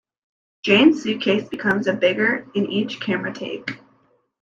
Jane's 0.63 1.03
suitcase 1.03 1.47
becomes 1.47 1.87
bigger 1.99 2.47
in 2.55 2.65
each 2.71 2.99
camera 2.99 3.31
take. 3.35 3.77